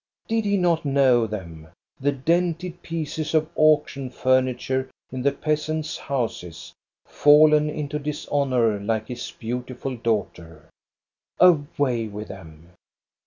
Did 0.27 0.45
he 0.45 0.57
not 0.57 0.83
know 0.83 1.27
them, 1.27 1.67
the 1.99 2.11
dented 2.11 2.81
pieces 2.81 3.35
of 3.35 3.47
auction 3.55 4.09
furniture 4.09 4.89
in 5.11 5.21
the 5.21 5.31
peasants' 5.31 5.95
houses, 5.95 6.73
fallen 7.05 7.69
into 7.69 7.99
dishonor 7.99 8.79
like 8.79 9.09
his 9.09 9.29
beautiful 9.29 9.95
daughter? 9.95 10.67
Away 11.39 12.07
with 12.07 12.29
them! 12.29 12.71